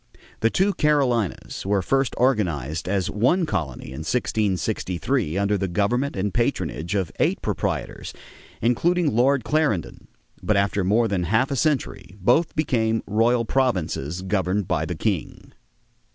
[0.39, 6.33] The two Carolinas were first organized as one colony in 1663 under the government and
[6.33, 8.11] patronage of eight proprietors,
[8.63, 10.07] including Lord Clarendon;
[10.41, 15.53] but after more than half a century both became royal provinces governed by the king.